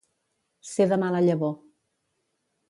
[0.69, 1.53] Ser de mala llavor.